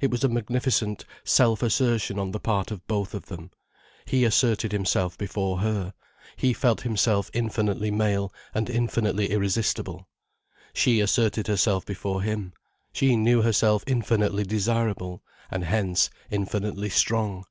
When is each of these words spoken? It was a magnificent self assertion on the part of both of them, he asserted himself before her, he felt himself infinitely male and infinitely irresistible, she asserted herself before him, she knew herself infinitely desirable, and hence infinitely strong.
It 0.00 0.10
was 0.10 0.24
a 0.24 0.30
magnificent 0.30 1.04
self 1.24 1.62
assertion 1.62 2.18
on 2.18 2.30
the 2.30 2.40
part 2.40 2.70
of 2.70 2.86
both 2.86 3.12
of 3.12 3.26
them, 3.26 3.50
he 4.06 4.24
asserted 4.24 4.72
himself 4.72 5.18
before 5.18 5.58
her, 5.58 5.92
he 6.36 6.54
felt 6.54 6.80
himself 6.80 7.30
infinitely 7.34 7.90
male 7.90 8.32
and 8.54 8.70
infinitely 8.70 9.30
irresistible, 9.30 10.08
she 10.72 11.00
asserted 11.00 11.48
herself 11.48 11.84
before 11.84 12.22
him, 12.22 12.54
she 12.94 13.14
knew 13.14 13.42
herself 13.42 13.84
infinitely 13.86 14.44
desirable, 14.44 15.22
and 15.50 15.64
hence 15.64 16.08
infinitely 16.30 16.88
strong. 16.88 17.44